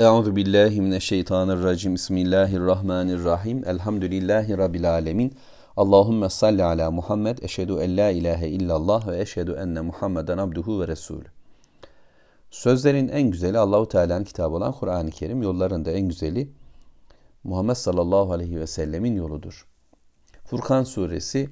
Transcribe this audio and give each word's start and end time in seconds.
Euzu 0.00 0.36
billahi 0.36 0.80
mineşşeytanirracim. 0.80 1.94
Bismillahirrahmanirrahim. 1.94 3.68
Elhamdülillahi 3.68 4.58
rabbil 4.58 4.90
alamin. 4.94 5.34
Allahumme 5.76 6.28
salli 6.30 6.64
ala 6.64 6.90
Muhammed. 6.90 7.38
Eşhedü 7.38 7.72
en 7.72 7.96
la 7.96 8.10
ilahe 8.10 8.48
illallah 8.48 9.08
ve 9.08 9.20
eşhedü 9.20 9.52
enne 9.52 9.80
Muhammeden 9.80 10.38
abduhu 10.38 10.80
ve 10.80 10.88
resulü. 10.88 11.24
Sözlerin 12.50 13.08
en 13.08 13.30
güzeli 13.30 13.58
Allahu 13.58 13.88
Teala'nın 13.88 14.24
kitabı 14.24 14.56
olan 14.56 14.72
Kur'an-ı 14.72 15.10
Kerim. 15.10 15.42
Yolların 15.42 15.84
da 15.84 15.90
en 15.90 16.08
güzeli 16.08 16.52
Muhammed 17.44 17.74
sallallahu 17.74 18.32
aleyhi 18.32 18.60
ve 18.60 18.66
sellemin 18.66 19.16
yoludur. 19.16 19.66
Furkan 20.44 20.84
suresi 20.84 21.50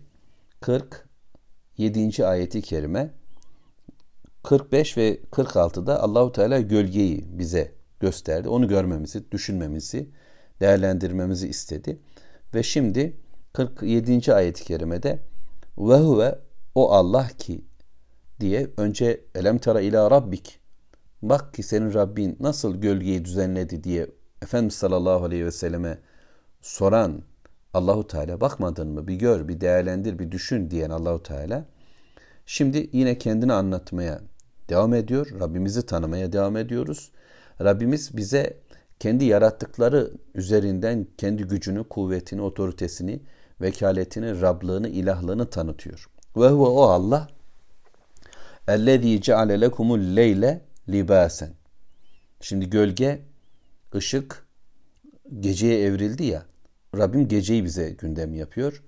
47. 0.60 2.26
ayeti 2.26 2.62
kerime 2.62 3.14
45 4.42 4.96
ve 4.96 5.16
46'da 5.16 6.02
Allahu 6.02 6.32
Teala 6.32 6.60
gölgeyi 6.60 7.24
bize 7.38 7.76
gösterdi. 8.06 8.48
Onu 8.48 8.68
görmemizi, 8.68 9.30
düşünmemizi, 9.32 10.08
değerlendirmemizi 10.60 11.48
istedi. 11.48 11.98
Ve 12.54 12.62
şimdi 12.62 13.16
47. 13.52 14.34
ayet-i 14.34 14.64
kerimede 14.64 15.18
ve 15.78 15.96
huve 15.96 16.38
o 16.74 16.92
Allah 16.92 17.28
ki 17.38 17.64
diye 18.40 18.70
önce 18.76 19.20
elem 19.34 19.58
tara 19.58 19.80
ila 19.80 20.10
rabbik 20.10 20.60
bak 21.22 21.54
ki 21.54 21.62
senin 21.62 21.94
Rabbin 21.94 22.36
nasıl 22.40 22.76
gölgeyi 22.76 23.24
düzenledi 23.24 23.84
diye 23.84 24.10
Efendimiz 24.42 24.74
sallallahu 24.74 25.24
aleyhi 25.24 25.44
ve 25.44 25.52
selleme 25.52 25.98
soran 26.62 27.22
Allahu 27.74 28.06
Teala 28.06 28.40
bakmadın 28.40 28.88
mı 28.88 29.08
bir 29.08 29.14
gör 29.14 29.48
bir 29.48 29.60
değerlendir 29.60 30.18
bir 30.18 30.30
düşün 30.32 30.70
diyen 30.70 30.90
Allahu 30.90 31.22
Teala 31.22 31.64
şimdi 32.46 32.90
yine 32.92 33.18
kendini 33.18 33.52
anlatmaya 33.52 34.20
devam 34.68 34.94
ediyor. 34.94 35.40
Rabbimizi 35.40 35.86
tanımaya 35.86 36.32
devam 36.32 36.56
ediyoruz. 36.56 37.12
Rabbimiz 37.60 38.16
bize 38.16 38.60
kendi 38.98 39.24
yarattıkları 39.24 40.10
üzerinden 40.34 41.06
kendi 41.18 41.44
gücünü, 41.44 41.84
kuvvetini, 41.84 42.42
otoritesini, 42.42 43.20
vekaletini, 43.60 44.40
Rablığını, 44.40 44.88
ilahlığını 44.88 45.50
tanıtıyor. 45.50 46.06
Ve 46.36 46.48
huve 46.48 46.68
o 46.68 46.82
Allah 46.82 47.28
ellezî 48.68 49.20
ceale 49.20 49.60
lekumul 49.60 50.16
leyle 50.16 50.64
libasen. 50.88 51.50
Şimdi 52.40 52.70
gölge, 52.70 53.22
ışık 53.94 54.46
geceye 55.40 55.82
evrildi 55.82 56.24
ya. 56.24 56.46
Rabbim 56.96 57.28
geceyi 57.28 57.64
bize 57.64 57.90
gündem 57.90 58.34
yapıyor. 58.34 58.82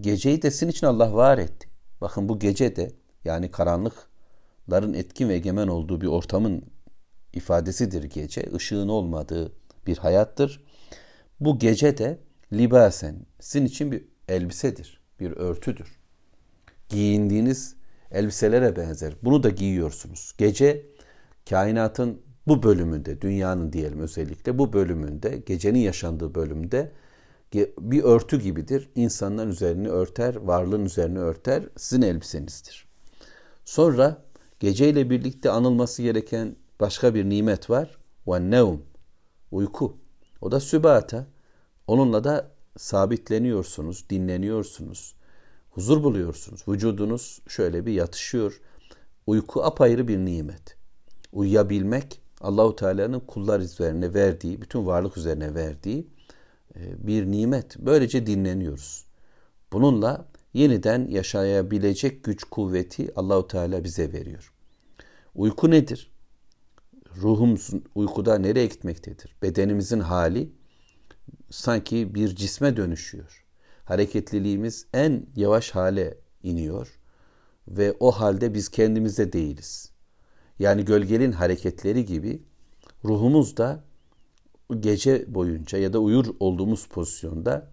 Geceyi 0.00 0.42
de 0.42 0.50
sizin 0.50 0.68
için 0.68 0.86
Allah 0.86 1.14
var 1.14 1.38
etti. 1.38 1.68
Bakın 2.00 2.28
bu 2.28 2.38
gece 2.38 2.76
de 2.76 2.92
yani 3.24 3.50
karanlıkların 3.50 4.94
etkin 4.94 5.28
ve 5.28 5.34
egemen 5.34 5.68
olduğu 5.68 6.00
bir 6.00 6.06
ortamın 6.06 6.64
ifadesidir 7.32 8.04
gece. 8.04 8.42
Işığın 8.56 8.88
olmadığı 8.88 9.52
bir 9.86 9.96
hayattır. 9.96 10.64
Bu 11.40 11.58
gece 11.58 11.98
de 11.98 12.18
libasen 12.52 13.16
sizin 13.40 13.66
için 13.66 13.92
bir 13.92 14.04
elbisedir, 14.28 15.00
bir 15.20 15.30
örtüdür. 15.30 15.98
Giyindiğiniz 16.88 17.76
elbiselere 18.10 18.76
benzer. 18.76 19.14
Bunu 19.22 19.42
da 19.42 19.48
giyiyorsunuz. 19.48 20.34
Gece 20.38 20.86
kainatın 21.50 22.22
bu 22.46 22.62
bölümünde, 22.62 23.20
dünyanın 23.20 23.72
diyelim 23.72 24.00
özellikle 24.00 24.58
bu 24.58 24.72
bölümünde, 24.72 25.42
gecenin 25.46 25.78
yaşandığı 25.78 26.34
bölümde 26.34 26.92
bir 27.78 28.02
örtü 28.02 28.40
gibidir. 28.40 28.88
İnsanların 28.94 29.50
üzerini 29.50 29.88
örter, 29.88 30.36
varlığın 30.36 30.84
üzerini 30.84 31.18
örter, 31.18 31.62
sizin 31.76 32.02
elbisenizdir. 32.02 32.88
Sonra 33.64 34.22
geceyle 34.60 35.10
birlikte 35.10 35.50
anılması 35.50 36.02
gereken 36.02 36.56
başka 36.80 37.14
bir 37.14 37.28
nimet 37.28 37.70
var. 37.70 37.98
Ve 38.26 38.50
nevm. 38.50 38.78
Uyku. 39.50 39.96
O 40.40 40.52
da 40.52 40.60
sübata. 40.60 41.26
Onunla 41.86 42.24
da 42.24 42.50
sabitleniyorsunuz, 42.76 44.10
dinleniyorsunuz. 44.10 45.14
Huzur 45.70 46.02
buluyorsunuz. 46.02 46.68
Vücudunuz 46.68 47.40
şöyle 47.48 47.86
bir 47.86 47.92
yatışıyor. 47.92 48.60
Uyku 49.26 49.64
apayrı 49.64 50.08
bir 50.08 50.18
nimet. 50.18 50.76
Uyuyabilmek 51.32 52.20
Allahu 52.40 52.76
Teala'nın 52.76 53.20
kullar 53.20 53.60
üzerine 53.60 54.14
verdiği, 54.14 54.62
bütün 54.62 54.86
varlık 54.86 55.16
üzerine 55.16 55.54
verdiği 55.54 56.06
e, 56.76 57.06
bir 57.06 57.26
nimet. 57.26 57.78
Böylece 57.78 58.26
dinleniyoruz. 58.26 59.04
Bununla 59.72 60.26
yeniden 60.54 61.08
yaşayabilecek 61.08 62.24
güç 62.24 62.44
kuvveti 62.44 63.12
Allahu 63.16 63.46
Teala 63.46 63.84
bize 63.84 64.12
veriyor. 64.12 64.52
Uyku 65.34 65.70
nedir? 65.70 66.09
Ruhumuz 67.16 67.70
uykuda 67.94 68.38
nereye 68.38 68.66
gitmektedir? 68.66 69.36
Bedenimizin 69.42 70.00
hali 70.00 70.52
sanki 71.50 72.14
bir 72.14 72.36
cisme 72.36 72.76
dönüşüyor. 72.76 73.44
Hareketliliğimiz 73.84 74.86
en 74.94 75.26
yavaş 75.36 75.70
hale 75.70 76.18
iniyor 76.42 77.00
ve 77.68 77.94
o 78.00 78.10
halde 78.10 78.54
biz 78.54 78.68
kendimizde 78.68 79.32
değiliz. 79.32 79.92
Yani 80.58 80.84
gölgenin 80.84 81.32
hareketleri 81.32 82.04
gibi 82.04 82.42
ruhumuz 83.04 83.56
da 83.56 83.84
gece 84.80 85.34
boyunca 85.34 85.78
ya 85.78 85.92
da 85.92 85.98
uyur 85.98 86.26
olduğumuz 86.40 86.86
pozisyonda 86.86 87.70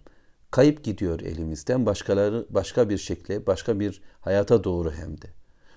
kayıp 0.52 0.84
gidiyor 0.84 1.20
elimizden 1.20 1.86
başkaları 1.86 2.46
başka 2.50 2.90
bir 2.90 2.97
şekle, 2.97 3.47
başka 3.47 3.80
bir 3.80 4.02
hayata 4.22 4.64
doğru 4.64 4.92
hem 4.92 5.22
de. 5.22 5.28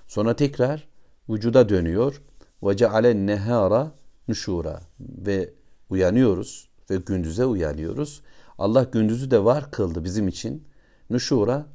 Sonra 0.06 0.37
tekrar 0.37 0.88
vücuda 1.28 1.69
dönüyor 1.69 2.22
ve 2.62 2.76
cealen 2.76 3.26
nehara 3.26 3.93
nüşura 4.28 4.81
ve 5.00 5.54
uyanıyoruz 5.91 6.69
ve 6.91 6.97
gündüze 6.97 7.44
uyanıyoruz. 7.44 8.22
Allah 8.59 8.82
gündüzü 8.82 9.31
de 9.31 9.44
var 9.44 9.71
kıldı 9.71 10.04
bizim 10.04 10.28
için. 10.28 10.65
Nüşura 11.10 11.66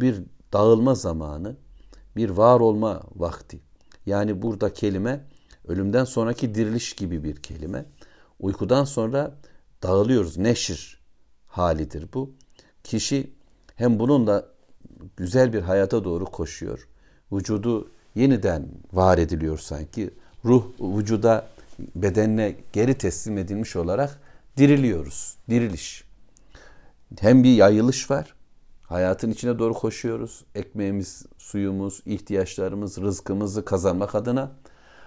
bir 0.00 0.22
dağılma 0.52 0.94
zamanı, 0.94 1.56
bir 2.16 2.30
var 2.30 2.60
olma 2.60 3.02
vakti. 3.16 3.60
Yani 4.06 4.42
burada 4.42 4.72
kelime 4.72 5.24
ölümden 5.68 6.04
sonraki 6.04 6.54
diriliş 6.54 6.92
gibi 6.92 7.24
bir 7.24 7.36
kelime. 7.36 7.84
Uykudan 8.40 8.84
sonra 8.84 9.34
dağılıyoruz. 9.82 10.36
Neşir 10.38 11.00
halidir 11.46 12.08
bu. 12.14 12.34
Kişi 12.84 13.30
hem 13.76 13.98
bununla 13.98 14.48
güzel 15.16 15.52
bir 15.52 15.62
hayata 15.62 16.04
doğru 16.04 16.24
koşuyor. 16.24 16.88
Vücudu 17.32 17.90
yeniden 18.14 18.68
var 18.92 19.18
ediliyor 19.18 19.58
sanki. 19.58 20.10
Ruh 20.44 20.64
vücuda 20.80 21.46
bedenine 21.94 22.56
geri 22.72 22.98
teslim 22.98 23.38
edilmiş 23.38 23.76
olarak 23.76 24.20
diriliyoruz. 24.56 25.36
Diriliş. 25.50 26.04
Hem 27.20 27.44
bir 27.44 27.54
yayılış 27.54 28.10
var. 28.10 28.34
Hayatın 28.82 29.30
içine 29.30 29.58
doğru 29.58 29.74
koşuyoruz. 29.74 30.44
Ekmeğimiz, 30.54 31.26
suyumuz, 31.38 32.02
ihtiyaçlarımız, 32.06 32.98
rızkımızı 32.98 33.64
kazanmak 33.64 34.14
adına 34.14 34.52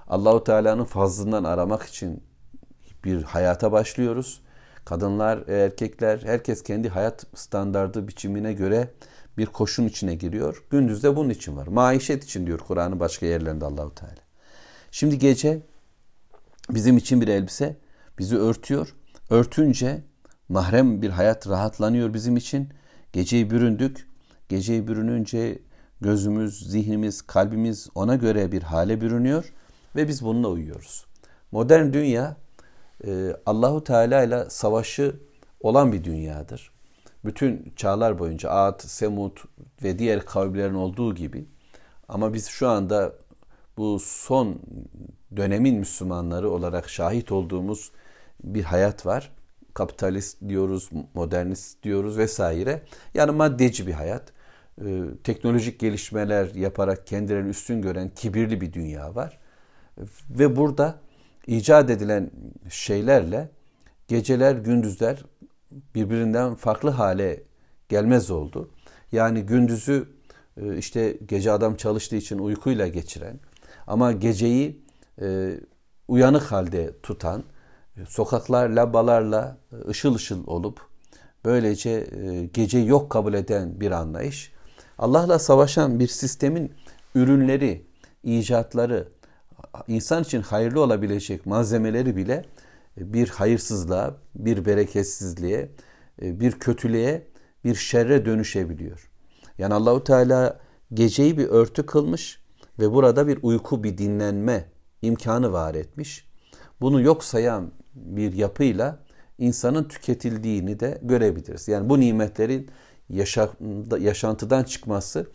Allahu 0.07 0.44
Teala'nın 0.44 0.84
fazlından 0.84 1.44
aramak 1.44 1.84
için 1.84 2.23
bir 3.03 3.23
hayata 3.23 3.72
başlıyoruz. 3.72 4.41
Kadınlar, 4.85 5.47
erkekler, 5.47 6.19
herkes 6.23 6.63
kendi 6.63 6.90
hayat 6.90 7.25
standardı 7.35 8.07
biçimine 8.07 8.53
göre 8.53 8.90
bir 9.37 9.45
koşun 9.45 9.87
içine 9.87 10.15
giriyor. 10.15 10.63
Gündüz 10.69 11.03
de 11.03 11.15
bunun 11.15 11.29
için 11.29 11.57
var. 11.57 11.67
Maişet 11.67 12.23
için 12.23 12.47
diyor 12.47 12.59
Kur'an'ın 12.59 12.99
başka 12.99 13.25
yerlerinde 13.25 13.65
Allahu 13.65 13.95
Teala. 13.95 14.15
Şimdi 14.91 15.19
gece 15.19 15.61
bizim 16.69 16.97
için 16.97 17.21
bir 17.21 17.27
elbise 17.27 17.77
bizi 18.19 18.37
örtüyor. 18.37 18.95
Örtünce 19.29 20.03
mahrem 20.49 21.01
bir 21.01 21.09
hayat 21.09 21.47
rahatlanıyor 21.47 22.13
bizim 22.13 22.37
için. 22.37 22.69
Geceyi 23.13 23.49
büründük. 23.49 24.07
Geceyi 24.49 24.87
bürününce 24.87 25.59
gözümüz, 26.01 26.71
zihnimiz, 26.71 27.21
kalbimiz 27.21 27.89
ona 27.95 28.15
göre 28.15 28.51
bir 28.51 28.63
hale 28.63 29.01
bürünüyor 29.01 29.53
ve 29.95 30.07
biz 30.07 30.23
bununla 30.23 30.47
uyuyoruz. 30.47 31.05
Modern 31.51 31.93
dünya 31.93 32.37
e, 33.07 33.35
Allahu 33.45 33.83
Teala 33.83 34.23
ile 34.23 34.49
savaşı 34.49 35.16
olan 35.59 35.91
bir 35.91 36.03
dünyadır 36.03 36.77
bütün 37.25 37.73
çağlar 37.75 38.19
boyunca 38.19 38.49
Ad, 38.49 38.79
Semud 38.79 39.37
ve 39.84 39.99
diğer 39.99 40.25
kavimlerin 40.25 40.73
olduğu 40.73 41.16
gibi 41.16 41.46
ama 42.08 42.34
biz 42.34 42.47
şu 42.47 42.67
anda 42.67 43.14
bu 43.78 43.99
son 43.99 44.59
dönemin 45.35 45.75
Müslümanları 45.75 46.49
olarak 46.49 46.90
şahit 46.90 47.31
olduğumuz 47.31 47.91
bir 48.43 48.64
hayat 48.64 49.05
var. 49.05 49.31
Kapitalist 49.73 50.37
diyoruz, 50.49 50.90
modernist 51.14 51.84
diyoruz 51.84 52.17
vesaire. 52.17 52.81
Yani 53.14 53.31
maddeci 53.31 53.87
bir 53.87 53.93
hayat. 53.93 54.34
Ee, 54.85 55.03
teknolojik 55.23 55.79
gelişmeler 55.79 56.55
yaparak 56.55 57.08
kendilerini 57.08 57.49
üstün 57.49 57.81
gören 57.81 58.09
kibirli 58.16 58.61
bir 58.61 58.73
dünya 58.73 59.16
var. 59.16 59.40
Ve 60.29 60.55
burada 60.55 60.96
icat 61.47 61.90
edilen 61.90 62.31
şeylerle 62.69 63.49
geceler, 64.08 64.55
gündüzler 64.55 65.23
birbirinden 65.72 66.55
farklı 66.55 66.90
hale 66.90 67.43
gelmez 67.90 68.31
oldu. 68.31 68.69
Yani 69.11 69.41
gündüzü 69.41 70.09
e, 70.61 70.78
işte 70.78 71.17
gece 71.28 71.52
adam 71.52 71.75
çalıştığı 71.75 72.16
için 72.16 72.40
uykuyla 72.40 72.87
geçiren 72.87 73.40
ama 73.87 74.11
geceyi 74.11 74.81
e, 75.22 75.59
uyanık 76.08 76.43
halde 76.43 76.93
tutan, 77.03 77.43
sokaklar 78.08 78.69
lambalarla 78.69 79.58
ışıl 79.90 80.16
ışıl 80.16 80.47
olup 80.47 80.81
böylece 81.46 81.90
e, 81.90 82.46
gece 82.46 82.79
yok 82.79 83.09
kabul 83.09 83.34
eden 83.34 83.79
bir 83.79 83.91
anlayış. 83.91 84.52
Allah'la 84.97 85.40
savaşan 85.40 85.99
bir 85.99 86.08
sistemin 86.08 86.73
ürünleri, 87.16 87.85
icatları, 88.23 89.08
insan 89.87 90.23
için 90.23 90.41
hayırlı 90.41 90.81
olabilecek 90.81 91.46
malzemeleri 91.46 92.16
bile 92.16 92.46
bir 92.97 93.29
hayırsızlığa, 93.29 94.17
bir 94.35 94.66
bereketsizliğe, 94.66 95.72
e, 96.22 96.40
bir 96.40 96.52
kötülüğe, 96.52 97.28
bir 97.64 97.76
şerre 97.76 98.26
dönüşebiliyor. 98.26 99.09
Yani 99.58 99.73
Allahu 99.73 100.03
Teala 100.03 100.59
geceyi 100.94 101.38
bir 101.38 101.47
örtü 101.47 101.85
kılmış 101.85 102.41
ve 102.79 102.91
burada 102.91 103.28
bir 103.28 103.40
uyku, 103.41 103.84
bir 103.84 103.97
dinlenme 103.97 104.66
imkanı 105.02 105.52
var 105.52 105.76
etmiş. 105.76 106.28
Bunu 106.82 107.02
yok 107.02 107.23
sayan 107.23 107.72
bir 107.96 108.34
yapıyla 108.34 109.00
insanın 109.38 109.84
tüketildiğini 109.84 110.79
de 110.79 111.00
görebiliriz. 111.02 111.67
Yani 111.67 111.90
bu 111.90 112.00
nimetlerin 112.00 112.70
yaşantıdan 114.00 114.64
çıkması, 114.64 115.32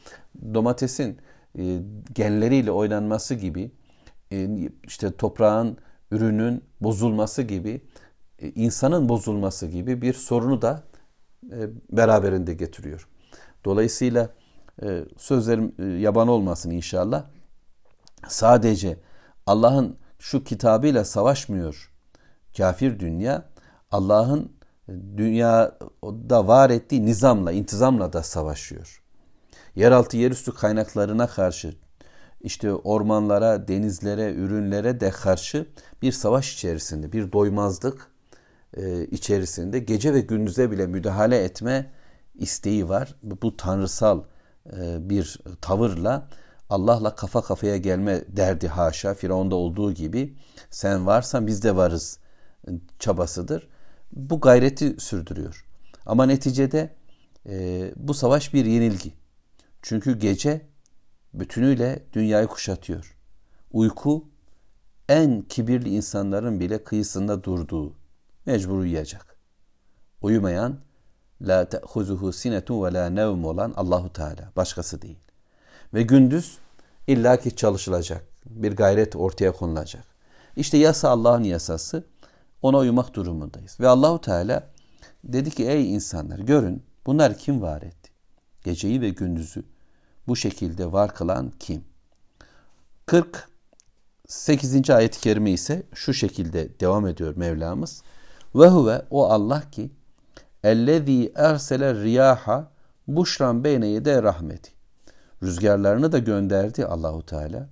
domatesin 0.55 1.19
e, 1.59 1.79
genleriyle 2.15 2.71
oynanması 2.71 3.35
gibi, 3.35 3.71
e, 4.33 4.49
işte 4.85 5.13
toprağın, 5.17 5.79
ürünün 6.13 6.65
bozulması 6.81 7.43
gibi, 7.43 7.83
e, 8.39 8.49
insanın 8.51 9.09
bozulması 9.09 9.67
gibi 9.67 10.03
bir 10.03 10.15
sorunu 10.15 10.63
da 10.63 10.83
beraberinde 11.93 12.55
getiriyor. 12.55 13.09
Dolayısıyla 13.65 14.29
sözlerim 15.17 15.99
yaban 16.01 16.29
olmasın 16.29 16.71
inşallah. 16.71 17.25
Sadece 18.29 18.99
Allah'ın 19.47 19.97
şu 20.19 20.45
kitabıyla 20.45 21.05
savaşmıyor 21.05 21.93
kafir 22.57 23.01
dünya. 23.01 23.45
Allah'ın 23.91 24.53
dünyada 25.17 26.49
var 26.49 26.71
ettiği 26.71 27.07
nizamla, 27.07 27.53
intizamla 27.53 28.13
da 28.13 28.23
savaşıyor. 28.23 29.03
Yeraltı 29.77 30.17
yerüstü 30.17 30.55
kaynaklarına 30.55 31.27
karşı 31.27 31.75
işte 32.43 32.73
ormanlara, 32.73 33.69
denizlere, 33.69 34.33
ürünlere 34.33 35.01
de 35.01 35.11
karşı 35.11 35.67
bir 36.03 36.13
savaş 36.13 36.55
içerisinde, 36.55 37.13
bir 37.13 37.33
doymazlık 37.33 38.11
e, 38.77 39.07
içerisinde 39.07 39.79
gece 39.79 40.15
ve 40.15 40.21
gündüze 40.21 40.71
bile 40.71 40.87
müdahale 40.87 41.45
etme 41.45 41.91
isteği 42.35 42.89
var. 42.89 43.15
Bu 43.23 43.57
tanrısal 43.57 44.25
e, 44.77 45.11
bir 45.11 45.39
tavırla 45.61 46.29
Allah'la 46.71 47.15
kafa 47.15 47.43
kafaya 47.43 47.77
gelme 47.77 48.25
derdi 48.29 48.69
haşa. 48.69 49.15
Firavun'da 49.15 49.55
olduğu 49.55 49.93
gibi 49.93 50.37
sen 50.71 51.07
varsan 51.07 51.47
biz 51.47 51.63
de 51.63 51.77
varız 51.77 52.19
çabasıdır. 52.99 53.69
Bu 54.13 54.41
gayreti 54.41 55.01
sürdürüyor. 55.01 55.67
Ama 56.07 56.27
neticede 56.27 56.95
e, 57.47 57.85
bu 57.97 58.15
savaş 58.15 58.55
bir 58.55 58.65
yenilgi. 58.65 59.13
Çünkü 59.83 60.19
gece 60.19 60.72
bütünüyle 61.35 62.07
dünyayı 62.13 62.47
kuşatıyor. 62.47 63.17
Uyku 63.73 64.29
en 65.09 65.43
kibirli 65.43 65.89
insanların 65.89 66.61
bile 66.61 66.85
kıyısında 66.85 67.45
durduğu 67.45 67.95
mecbur 68.47 68.79
uyuyacak. 68.79 69.37
Uyumayan 70.23 70.79
la 71.41 71.69
te'huzuhu 71.69 72.33
sinetun 72.33 72.85
ve 72.85 72.93
la 72.93 73.11
nevm 73.11 73.45
olan 73.45 73.73
Allahu 73.77 74.13
Teala 74.13 74.53
başkası 74.57 75.03
değil. 75.03 75.19
Ve 75.95 76.03
gündüz 76.03 76.59
illaki 77.07 77.57
çalışılacak. 77.57 78.25
Bir 78.47 78.77
gayret 78.77 79.17
ortaya 79.17 79.53
konulacak. 79.53 80.05
İşte 80.57 80.79
yasa 80.79 81.09
Allah'ın 81.09 81.45
yasası. 81.45 82.05
Ona 82.63 82.79
uymak 82.79 83.15
durumundayız. 83.15 83.81
Ve 83.81 83.89
Allahu 83.89 84.21
Teala 84.21 84.69
dedi 85.25 85.51
ki 85.51 85.69
ey 85.69 85.95
insanlar 85.95 86.39
görün 86.39 86.83
bunlar 87.07 87.39
kim 87.39 87.63
var 87.63 87.83
etti? 87.83 88.11
Geceyi 88.65 89.01
ve 89.01 89.09
gündüzü 89.09 89.65
bu 90.29 90.37
şekilde 90.37 90.93
var 90.93 91.15
kılan 91.15 91.53
kim? 91.59 91.85
48. 93.07 94.91
ayet-i 94.91 95.21
kerime 95.21 95.51
ise 95.51 95.83
şu 95.95 96.15
şekilde 96.15 96.81
devam 96.81 97.07
ediyor 97.07 97.37
Mevlamız. 97.37 98.03
Ve 98.55 98.69
huve 98.69 99.03
o 99.11 99.29
Allah 99.31 99.71
ki 99.71 99.91
ellezî 100.65 101.33
ersele 101.35 101.95
riyaha 101.95 102.71
buşran 103.09 103.65
beyne 103.65 103.87
yede 103.87 104.23
rahmeti. 104.23 104.71
Rüzgarlarını 105.43 106.13
da 106.13 106.19
gönderdi 106.19 106.87
Allahu 106.87 107.27
Teala. 107.27 107.69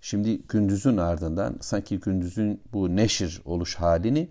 Şimdi 0.00 0.42
gündüzün 0.42 0.96
ardından 0.96 1.56
sanki 1.60 2.00
gündüzün 2.00 2.62
bu 2.72 2.96
neşir 2.96 3.42
oluş 3.44 3.74
halini 3.74 4.30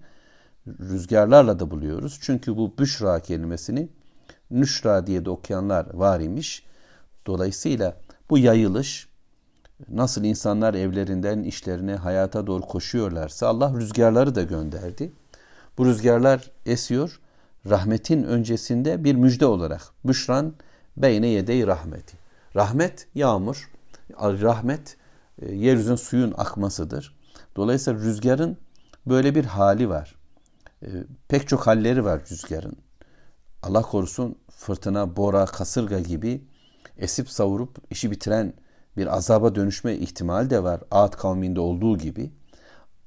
rüzgarlarla 0.67 1.59
da 1.59 1.71
buluyoruz. 1.71 2.19
Çünkü 2.21 2.57
bu 2.57 2.77
büşra 2.77 3.19
kelimesini 3.19 3.89
nüşra 4.51 5.07
diye 5.07 5.25
de 5.25 5.29
okuyanlar 5.29 5.93
var 5.93 6.19
imiş. 6.19 6.63
Dolayısıyla 7.29 7.97
bu 8.29 8.37
yayılış 8.37 9.07
nasıl 9.89 10.23
insanlar 10.23 10.73
evlerinden 10.73 11.43
işlerine 11.43 11.95
hayata 11.95 12.47
doğru 12.47 12.61
koşuyorlarsa 12.61 13.47
Allah 13.47 13.73
rüzgarları 13.73 14.35
da 14.35 14.43
gönderdi. 14.43 15.11
Bu 15.77 15.85
rüzgarlar 15.85 16.51
esiyor. 16.65 17.19
Rahmetin 17.69 18.23
öncesinde 18.23 19.03
bir 19.03 19.15
müjde 19.15 19.45
olarak. 19.45 19.81
Büşran 20.05 20.53
beyne 20.97 21.27
yedey 21.27 21.67
rahmeti. 21.67 22.17
Rahmet 22.55 23.07
yağmur. 23.15 23.69
Rahmet 24.19 24.97
e, 25.41 25.55
yeryüzünün 25.55 25.95
suyun 25.95 26.33
akmasıdır. 26.37 27.15
Dolayısıyla 27.55 27.99
rüzgarın 27.99 28.57
böyle 29.05 29.35
bir 29.35 29.45
hali 29.45 29.89
var. 29.89 30.15
E, 30.81 30.87
pek 31.27 31.47
çok 31.47 31.67
halleri 31.67 32.05
var 32.05 32.21
rüzgarın. 32.31 32.77
Allah 33.63 33.81
korusun 33.81 34.35
fırtına, 34.51 35.15
bora, 35.15 35.45
kasırga 35.45 35.99
gibi 35.99 36.48
esip 36.99 37.29
savurup 37.29 37.77
işi 37.89 38.11
bitiren 38.11 38.53
bir 38.97 39.15
azaba 39.15 39.55
dönüşme 39.55 39.95
ihtimali 39.95 40.49
de 40.49 40.63
var. 40.63 40.81
Ağat 40.91 41.17
kavminde 41.17 41.59
olduğu 41.59 41.97
gibi. 41.97 42.31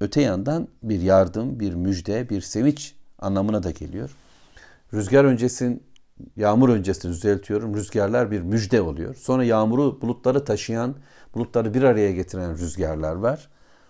Öte 0.01 0.21
yandan 0.21 0.69
bir 0.83 1.01
yardım, 1.01 1.61
bir 1.61 1.75
müjde, 1.75 2.31
bir 2.31 2.41
sevinç 2.41 2.95
anlamına 3.19 3.63
da 3.63 3.71
geliyor. 3.71 4.17
Rüzgar 4.95 5.25
öncesin, 5.25 5.83
yağmur 6.37 6.69
öncesi 6.69 7.09
düzeltiyorum. 7.09 7.75
Rüzgarlar 7.75 8.31
bir 8.31 8.41
müjde 8.41 8.83
oluyor. 8.83 9.15
Sonra 9.15 9.45
yağmuru 9.45 10.01
bulutları 10.01 10.45
taşıyan, 10.45 10.95
bulutları 11.35 11.75
bir 11.75 11.83
araya 11.83 12.13
getiren 12.13 12.59
rüzgarlar 12.59 13.15
var. 13.15 13.49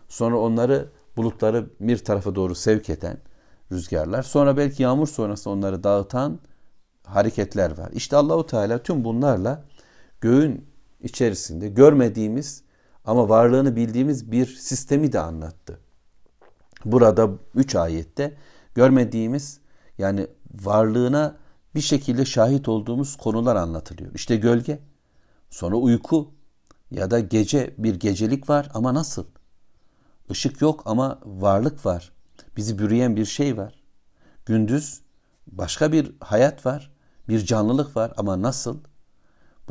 Sonra 0.09 0.39
onları 0.39 0.89
bulutları 1.17 1.67
bir 1.81 1.99
tarafa 1.99 2.35
doğru 2.35 2.55
sevk 2.55 2.91
eden 2.91 3.19
rüzgarlar. 3.73 4.23
Sonra 4.23 4.57
belki 4.57 4.83
yağmur 4.83 5.07
sonrası 5.07 5.51
onları 5.51 5.85
dağıtan 5.85 6.39
hareketler 7.05 7.79
var. 7.79 7.91
İşte 7.93 8.17
Allahu 8.17 8.47
Teala 8.47 8.83
tüm 8.83 9.05
bunlarla 9.05 9.65
göğün 10.23 10.67
içerisinde 11.01 11.69
görmediğimiz 11.69 12.63
ama 13.05 13.29
varlığını 13.29 13.77
bildiğimiz 13.77 14.33
bir 14.33 14.47
sistemi 14.47 15.13
de 15.13 15.21
anlattı. 15.21 15.79
Burada 16.85 17.31
üç 17.55 17.75
ayette 17.75 18.37
görmediğimiz 18.75 19.61
yani 19.99 20.27
varlığına 20.55 21.37
bir 21.75 21.81
şekilde 21.81 22.25
şahit 22.25 22.69
olduğumuz 22.69 23.17
konular 23.17 23.57
anlatılıyor. 23.57 24.15
İşte 24.15 24.37
gölge, 24.37 24.79
sonra 25.51 25.77
uyku 25.77 26.31
ya 26.91 27.11
da 27.11 27.21
gece 27.21 27.75
bir 27.79 27.95
gecelik 27.95 28.51
var 28.51 28.71
ama 28.75 28.95
nasıl? 28.95 29.27
Işık 30.31 30.61
yok 30.61 30.83
ama 30.85 31.21
varlık 31.25 31.87
var. 31.87 32.13
Bizi 32.57 32.79
bürüyen 32.79 33.17
bir 33.17 33.25
şey 33.25 33.57
var. 33.57 33.83
Gündüz 34.47 35.01
başka 35.47 35.93
bir 35.93 36.13
hayat 36.21 36.67
var, 36.67 36.93
bir 37.29 37.45
canlılık 37.45 37.97
var 37.97 38.13
ama 38.17 38.43
nasıl? 38.43 38.79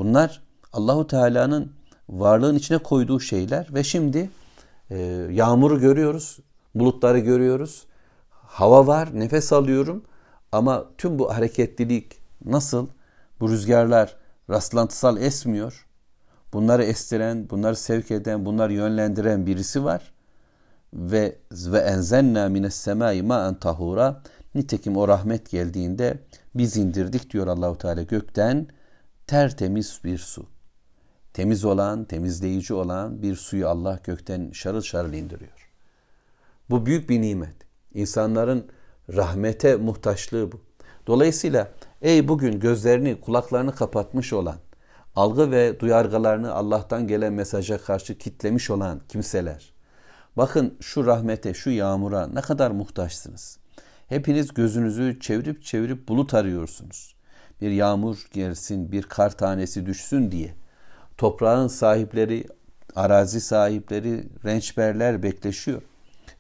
Bunlar 0.01 0.41
Allahu 0.73 1.07
Teala'nın 1.07 1.71
varlığın 2.09 2.55
içine 2.55 2.77
koyduğu 2.77 3.19
şeyler 3.19 3.67
ve 3.73 3.83
şimdi 3.83 4.29
e, 4.89 4.97
yağmuru 5.31 5.79
görüyoruz, 5.79 6.39
bulutları 6.75 7.19
görüyoruz. 7.19 7.85
Hava 8.29 8.87
var, 8.87 9.09
nefes 9.13 9.53
alıyorum 9.53 10.03
ama 10.51 10.85
tüm 10.97 11.19
bu 11.19 11.33
hareketlilik 11.33 12.19
nasıl? 12.45 12.87
Bu 13.39 13.49
rüzgarlar 13.49 14.15
rastlantısal 14.49 15.17
esmiyor. 15.17 15.87
Bunları 16.53 16.83
estiren, 16.83 17.49
bunları 17.49 17.75
sevk 17.75 18.11
eden, 18.11 18.45
bunları 18.45 18.73
yönlendiren 18.73 19.45
birisi 19.45 19.83
var. 19.83 20.13
Ve 20.93 21.35
ve 21.53 21.79
enzenna 21.79 22.49
mines 22.49 22.75
semai 22.75 23.21
ma'en 23.21 23.59
tahura. 23.59 24.21
Nitekim 24.55 24.97
o 24.97 25.07
rahmet 25.07 25.49
geldiğinde 25.49 26.19
biz 26.55 26.77
indirdik 26.77 27.33
diyor 27.33 27.47
Allahu 27.47 27.77
Teala 27.77 28.01
gökten 28.01 28.67
tertemiz 29.31 29.99
bir 30.03 30.17
su. 30.17 30.45
Temiz 31.33 31.65
olan, 31.65 32.03
temizleyici 32.03 32.73
olan 32.73 33.21
bir 33.21 33.35
suyu 33.35 33.67
Allah 33.67 33.99
gökten 34.03 34.51
şarıl 34.51 34.81
şarıl 34.81 35.13
indiriyor. 35.13 35.69
Bu 36.69 36.85
büyük 36.85 37.09
bir 37.09 37.21
nimet. 37.21 37.55
İnsanların 37.93 38.67
rahmete 39.13 39.75
muhtaçlığı 39.75 40.51
bu. 40.51 40.61
Dolayısıyla 41.07 41.71
ey 42.01 42.27
bugün 42.27 42.59
gözlerini, 42.59 43.21
kulaklarını 43.21 43.75
kapatmış 43.75 44.33
olan, 44.33 44.57
algı 45.15 45.51
ve 45.51 45.79
duyargalarını 45.79 46.53
Allah'tan 46.53 47.07
gelen 47.07 47.33
mesaja 47.33 47.77
karşı 47.77 48.17
kitlemiş 48.17 48.69
olan 48.69 49.01
kimseler, 49.09 49.73
Bakın 50.37 50.77
şu 50.81 51.05
rahmete, 51.05 51.53
şu 51.53 51.69
yağmura 51.69 52.27
ne 52.27 52.41
kadar 52.41 52.71
muhtaçsınız. 52.71 53.57
Hepiniz 54.07 54.53
gözünüzü 54.53 55.19
çevirip 55.19 55.63
çevirip 55.63 56.07
bulut 56.07 56.33
arıyorsunuz. 56.33 57.20
Bir 57.61 57.71
yağmur 57.71 58.27
gelsin, 58.33 58.91
bir 58.91 59.03
kar 59.03 59.37
tanesi 59.37 59.85
düşsün 59.85 60.31
diye. 60.31 60.53
Toprağın 61.17 61.67
sahipleri, 61.67 62.45
arazi 62.95 63.41
sahipleri, 63.41 64.23
rençberler 64.45 65.23
bekleşiyor. 65.23 65.81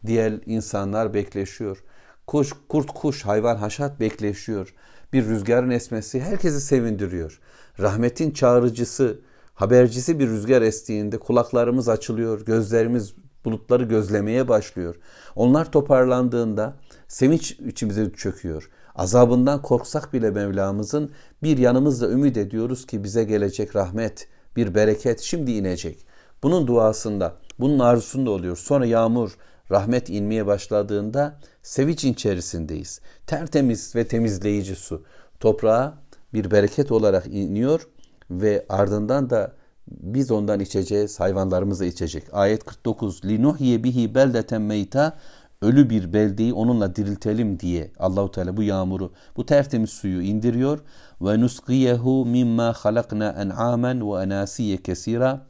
Diğer 0.05 0.33
insanlar 0.45 1.13
bekleşiyor. 1.13 1.83
Kuş, 2.27 2.53
kurt 2.69 2.87
kuş, 2.87 3.25
hayvan 3.25 3.55
haşat 3.55 3.99
bekleşiyor. 3.99 4.73
Bir 5.13 5.25
rüzgarın 5.25 5.69
esmesi 5.69 6.21
herkesi 6.21 6.61
sevindiriyor. 6.61 7.39
Rahmetin 7.79 8.31
çağrıcısı, 8.31 9.19
habercisi 9.53 10.19
bir 10.19 10.27
rüzgar 10.27 10.61
estiğinde 10.61 11.19
kulaklarımız 11.19 11.89
açılıyor, 11.89 12.45
gözlerimiz 12.45 13.13
bulutları 13.45 13.83
gözlemeye 13.83 14.47
başlıyor. 14.47 14.95
Onlar 15.35 15.71
toparlandığında 15.71 16.75
sevinç 17.07 17.51
içimize 17.51 18.11
çöküyor. 18.13 18.69
Azabından 18.95 19.61
korksak 19.61 20.13
bile 20.13 20.31
Mevlamızın 20.31 21.11
bir 21.43 21.57
yanımızda 21.57 22.09
ümit 22.09 22.37
ediyoruz 22.37 22.85
ki 22.85 23.03
bize 23.03 23.23
gelecek 23.23 23.75
rahmet, 23.75 24.27
bir 24.55 24.75
bereket 24.75 25.19
şimdi 25.19 25.51
inecek. 25.51 26.05
Bunun 26.43 26.67
duasında, 26.67 27.35
bunun 27.59 27.79
arzusunda 27.79 28.31
oluyor. 28.31 28.57
Sonra 28.57 28.85
yağmur, 28.85 29.37
rahmet 29.71 30.09
inmeye 30.09 30.47
başladığında 30.47 31.39
sevinç 31.63 32.03
içerisindeyiz. 32.03 33.01
Tertemiz 33.27 33.95
ve 33.95 34.07
temizleyici 34.07 34.75
su 34.75 35.03
toprağa 35.39 35.97
bir 36.33 36.51
bereket 36.51 36.91
olarak 36.91 37.27
iniyor 37.27 37.87
ve 38.29 38.65
ardından 38.69 39.29
da 39.29 39.53
biz 39.87 40.31
ondan 40.31 40.59
içeceğiz, 40.59 41.19
hayvanlarımız 41.19 41.79
da 41.79 41.85
içecek. 41.85 42.23
Ayet 42.31 42.63
49. 42.63 43.25
Linuhye 43.25 43.83
bihi 43.83 44.15
beldeten 44.15 44.61
meyta 44.61 45.17
ölü 45.61 45.89
bir 45.89 46.13
beldeyi 46.13 46.53
onunla 46.53 46.95
diriltelim 46.95 47.59
diye 47.59 47.91
Allahu 47.99 48.31
Teala 48.31 48.57
bu 48.57 48.63
yağmuru, 48.63 49.13
bu 49.37 49.45
tertemiz 49.45 49.89
suyu 49.89 50.21
indiriyor 50.21 50.79
ve 51.21 51.39
nusqiyehu 51.39 52.25
mimma 52.25 52.73
halakna 52.73 53.29
en'amen 53.29 54.11
ve 54.11 54.23
enasiye 54.23 54.77
kesira 54.77 55.45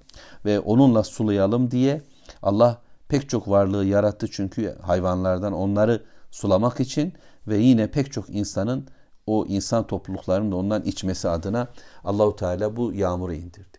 ve 0.45 0.59
onunla 0.59 1.03
sulayalım 1.03 1.71
diye 1.71 2.01
Allah 2.41 2.81
pek 3.07 3.29
çok 3.29 3.49
varlığı 3.49 3.85
yarattı 3.85 4.27
çünkü 4.31 4.75
hayvanlardan 4.81 5.53
onları 5.53 6.03
sulamak 6.31 6.79
için 6.79 7.13
ve 7.47 7.57
yine 7.57 7.91
pek 7.91 8.11
çok 8.11 8.29
insanın 8.29 8.87
o 9.27 9.45
insan 9.45 9.87
topluluklarının 9.87 10.51
da 10.51 10.55
ondan 10.55 10.83
içmesi 10.83 11.29
adına 11.29 11.67
Allahu 12.03 12.35
Teala 12.35 12.75
bu 12.75 12.93
yağmuru 12.93 13.33
indirdi. 13.33 13.77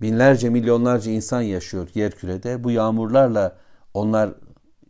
Binlerce 0.00 0.50
milyonlarca 0.50 1.10
insan 1.10 1.40
yaşıyor 1.40 1.88
yer 1.94 2.12
kürede. 2.12 2.64
Bu 2.64 2.70
yağmurlarla 2.70 3.56
onlar 3.94 4.34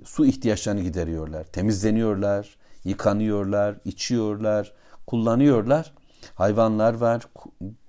su 0.04 0.26
ihtiyaçlarını 0.26 0.80
gideriyorlar. 0.80 1.44
Temizleniyorlar, 1.44 2.56
yıkanıyorlar, 2.84 3.76
içiyorlar, 3.84 4.72
kullanıyorlar. 5.06 5.92
Hayvanlar 6.34 6.94
var. 6.94 7.22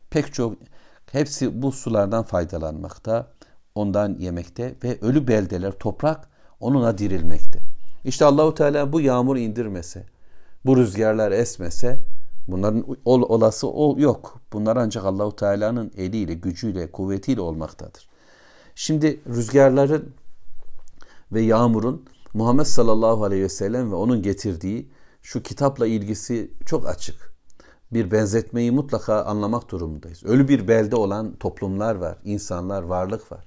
Pek 0.10 0.34
çok 0.34 0.57
hepsi 1.12 1.62
bu 1.62 1.72
sulardan 1.72 2.24
faydalanmakta, 2.24 3.27
ondan 3.75 4.15
yemekte 4.19 4.75
ve 4.84 4.98
ölü 5.01 5.27
beldeler, 5.27 5.72
toprak 5.72 6.29
onunla 6.60 6.98
dirilmekte. 6.98 7.60
İşte 8.03 8.25
Allahu 8.25 8.53
Teala 8.53 8.93
bu 8.93 9.01
yağmur 9.01 9.38
indirmese, 9.38 10.05
bu 10.65 10.77
rüzgarlar 10.77 11.31
esmese 11.31 12.00
bunların 12.48 12.98
ol, 13.05 13.22
olası 13.22 13.67
ol, 13.67 13.98
yok. 13.98 14.41
Bunlar 14.53 14.77
ancak 14.77 15.05
Allahu 15.05 15.36
Teala'nın 15.36 15.91
eliyle, 15.98 16.34
gücüyle, 16.34 16.91
kuvvetiyle 16.91 17.41
olmaktadır. 17.41 18.07
Şimdi 18.75 19.19
rüzgarların 19.27 20.13
ve 21.32 21.41
yağmurun 21.41 22.05
Muhammed 22.34 22.65
sallallahu 22.65 23.24
aleyhi 23.24 23.44
ve 23.44 23.50
sellem 23.50 23.91
ve 23.91 23.96
onun 23.96 24.22
getirdiği 24.22 24.89
şu 25.22 25.44
kitapla 25.44 25.88
ilgisi 25.88 26.51
çok 26.65 26.88
açık. 26.89 27.36
Bir 27.91 28.12
benzetmeyi 28.12 28.72
mutlaka 28.72 29.24
anlamak 29.24 29.72
durumundayız. 29.72 30.24
Ölü 30.24 30.48
bir 30.48 30.67
belde 30.67 30.96
olan 30.96 31.36
toplumlar 31.36 31.96
var, 31.96 32.17
insanlar, 32.24 32.84
varlık 32.84 33.32
var. 33.32 33.46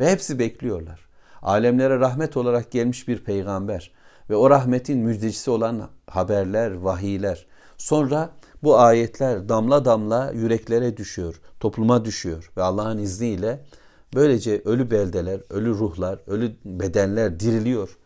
Ve 0.00 0.10
hepsi 0.10 0.38
bekliyorlar. 0.38 1.08
Alemlere 1.42 2.00
rahmet 2.00 2.36
olarak 2.36 2.70
gelmiş 2.70 3.08
bir 3.08 3.24
peygamber 3.24 3.92
ve 4.30 4.36
o 4.36 4.50
rahmetin 4.50 4.98
müjdecisi 4.98 5.50
olan 5.50 5.88
haberler, 6.06 6.72
vahiyler. 6.72 7.46
Sonra 7.78 8.30
bu 8.62 8.78
ayetler 8.78 9.48
damla 9.48 9.84
damla 9.84 10.30
yüreklere 10.34 10.96
düşüyor, 10.96 11.40
topluma 11.60 12.04
düşüyor 12.04 12.52
ve 12.56 12.62
Allah'ın 12.62 12.98
izniyle 12.98 13.64
böylece 14.14 14.62
ölü 14.64 14.90
beldeler, 14.90 15.40
ölü 15.50 15.70
ruhlar, 15.70 16.18
ölü 16.26 16.52
bedenler 16.64 17.40
diriliyor 17.40 17.96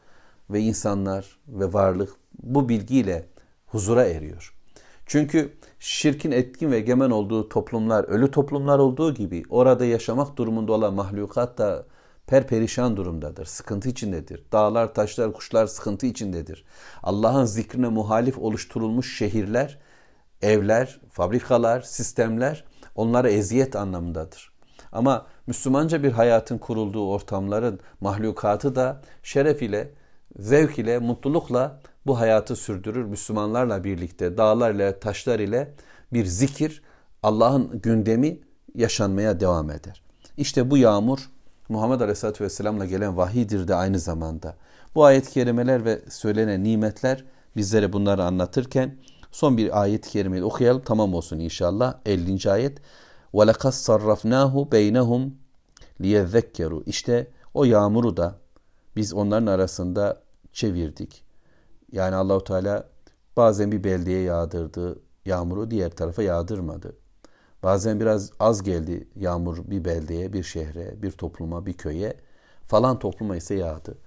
ve 0.51 0.61
insanlar 0.61 1.39
ve 1.49 1.73
varlık 1.73 2.11
bu 2.43 2.69
bilgiyle 2.69 3.27
huzura 3.67 4.05
eriyor. 4.05 4.55
Çünkü 5.07 5.53
şirkin 5.79 6.31
etkin 6.31 6.71
ve 6.71 6.77
egemen 6.77 7.11
olduğu 7.11 7.49
toplumlar, 7.49 8.05
ölü 8.05 8.31
toplumlar 8.31 8.79
olduğu 8.79 9.15
gibi 9.15 9.43
orada 9.51 9.85
yaşamak 9.85 10.37
durumunda 10.37 10.73
olan 10.73 10.95
mahlukat 10.95 11.59
da 11.59 11.87
perperişan 12.27 12.97
durumdadır, 12.97 13.45
sıkıntı 13.45 13.89
içindedir. 13.89 14.45
Dağlar, 14.53 14.95
taşlar, 14.95 15.33
kuşlar 15.33 15.67
sıkıntı 15.67 16.07
içindedir. 16.07 16.65
Allah'ın 17.03 17.45
zikrine 17.45 17.89
muhalif 17.89 18.39
oluşturulmuş 18.39 19.19
şehirler, 19.19 19.79
evler, 20.43 21.01
fabrikalar, 21.11 21.81
sistemler 21.81 22.65
onlara 22.95 23.31
eziyet 23.31 23.77
anlamındadır. 23.77 24.54
Ama 24.95 25.27
Müslümanca 25.47 26.03
bir 26.03 26.13
hayatın 26.13 26.59
kurulduğu 26.59 27.09
ortamların 27.11 27.81
mahlukatı 28.01 28.75
da 28.75 29.01
şeref 29.23 29.63
ile, 29.63 29.91
zevk 30.39 30.79
ile, 30.79 30.99
mutlulukla 30.99 31.81
bu 32.07 32.21
hayatı 32.21 32.57
sürdürür. 32.57 33.05
Müslümanlarla 33.05 33.85
birlikte, 33.85 34.37
dağlar 34.37 34.75
ile, 34.75 35.01
taşlar 35.01 35.39
ile 35.39 35.75
bir 36.13 36.27
zikir, 36.27 36.83
Allah'ın 37.23 37.81
gündemi 37.81 38.39
yaşanmaya 38.75 39.41
devam 39.41 39.71
eder. 39.71 40.03
İşte 40.37 40.71
bu 40.71 40.79
yağmur 40.79 41.31
Muhammed 41.69 42.01
Aleyhisselatü 42.01 42.45
Vesselam'la 42.45 42.85
gelen 42.85 43.17
vahidir 43.17 43.69
de 43.69 43.75
aynı 43.75 43.99
zamanda. 43.99 44.57
Bu 44.95 45.05
ayet-i 45.05 45.31
kerimeler 45.31 45.85
ve 45.85 46.01
söylenen 46.11 46.65
nimetler 46.65 47.25
bizlere 47.57 47.93
bunları 47.93 48.25
anlatırken 48.25 48.97
son 49.31 49.57
bir 49.57 49.83
ayet-i 49.83 50.11
kerimeyi 50.11 50.45
okuyalım 50.45 50.83
tamam 50.85 51.15
olsun 51.15 51.39
inşallah. 51.39 51.95
50. 52.07 52.51
ayet. 52.51 52.79
وَلَقَدْ 53.34 53.74
صَرَّفْنَاهُ 53.88 54.70
بَيْنَهُمْ 54.70 55.30
لِيَذَّكَّرُوا 56.02 56.84
İşte 56.86 57.28
o 57.54 57.64
yağmuru 57.64 58.18
da 58.18 58.36
biz 58.96 59.14
onların 59.14 59.46
arasında 59.46 60.22
çevirdik. 60.54 61.24
Yani 61.92 62.16
Allahu 62.16 62.44
Teala 62.44 62.90
bazen 63.38 63.72
bir 63.72 63.84
beldeye 63.84 64.22
yağdırdı 64.22 65.00
yağmuru 65.26 65.72
diğer 65.72 65.90
tarafa 65.90 66.24
yağdırmadı. 66.24 66.96
Bazen 67.64 68.00
biraz 68.00 68.32
az 68.40 68.64
geldi 68.64 69.08
yağmur 69.16 69.58
bir 69.58 69.86
beldeye, 69.86 70.34
bir 70.34 70.44
şehre, 70.44 71.02
bir 71.02 71.12
topluma, 71.12 71.66
bir 71.66 71.74
köye. 71.74 72.18
Falan 72.68 73.00
topluma 73.00 73.36
ise 73.36 73.56
yağdı. 73.56 73.98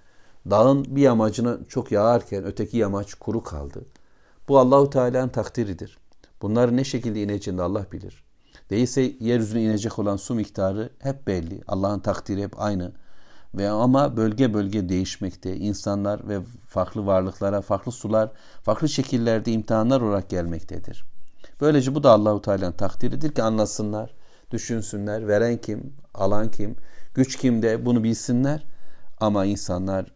Dağın 0.51 0.97
bir 0.97 1.03
yamacına 1.03 1.59
çok 1.69 1.93
yağarken 1.93 2.45
öteki 2.45 2.77
yamaç 2.77 3.15
kuru 3.15 3.43
kaldı. 3.43 3.85
Bu 4.49 4.59
Allahu 4.59 4.91
Teala'nın 4.91 5.29
takdiridir. 5.29 5.99
Bunları 6.43 6.77
ne 6.77 6.85
şekilde 6.85 7.23
ineceğini 7.23 7.63
Allah 7.63 7.87
bilir. 7.93 8.25
Değilse 8.70 9.02
yeryüzüne 9.20 9.64
inecek 9.64 10.00
olan 10.00 10.16
su 10.16 10.36
miktarı 10.36 10.90
hep 11.00 11.28
belli. 11.28 11.62
Allah'ın 11.68 12.00
takdiri 12.00 12.44
hep 12.44 12.62
aynı. 12.62 12.92
Ve 13.56 13.70
ama 13.70 14.18
bölge 14.18 14.54
bölge 14.54 14.90
değişmekte. 14.90 15.58
İnsanlar 15.58 16.28
ve 16.28 16.40
farklı 16.68 17.06
varlıklara 17.06 17.62
farklı 17.62 17.92
sular, 17.92 18.32
farklı 18.64 18.90
şekillerde 18.90 19.52
imtihanlar 19.52 20.02
olarak 20.02 20.30
gelmektedir. 20.30 21.06
Böylece 21.62 21.96
bu 21.96 22.04
da 22.04 22.12
Allahu 22.12 22.42
Teala'nın 22.42 22.72
takdiridir 22.72 23.32
ki 23.32 23.44
anlasınlar, 23.44 24.14
düşünsünler, 24.52 25.28
veren 25.28 25.58
kim, 25.58 25.94
alan 26.14 26.52
kim, 26.52 26.76
güç 27.14 27.36
kimde 27.36 27.86
bunu 27.86 28.04
bilsinler. 28.04 28.66
Ama 29.20 29.46
insanlar 29.46 30.14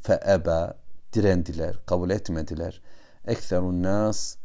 feeba 0.00 0.78
direndiler, 1.12 1.78
kabul 1.86 2.10
etmediler. 2.10 2.82
Ekserun 3.26 3.82
nas 3.82 4.36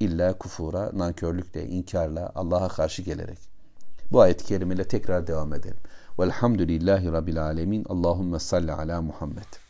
illa 0.00 0.38
kufura, 0.38 0.90
nankörlükle, 0.92 1.66
inkarla, 1.66 2.32
Allah'a 2.34 2.68
karşı 2.68 3.02
gelerek. 3.02 3.38
Bu 4.12 4.20
ayet-i 4.20 4.44
kerimeyle 4.44 4.84
tekrar 4.88 5.26
devam 5.26 5.54
edelim. 5.54 5.76
Velhamdülillahi 6.18 7.12
Rabbil 7.12 7.42
alemin. 7.42 7.84
Allahümme 7.88 8.38
salli 8.38 8.72
ala 8.72 9.02
Muhammed. 9.02 9.65